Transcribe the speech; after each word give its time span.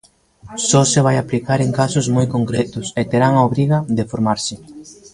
Só 0.69 0.81
se 0.91 0.99
vai 1.05 1.15
aplicar 1.19 1.59
en 1.65 1.71
casos 1.79 2.05
moi 2.15 2.27
concretos, 2.35 2.87
e 3.01 3.03
terán 3.11 3.33
a 3.35 3.45
obriga 3.49 3.77
de 3.97 4.03
formarse. 4.11 4.55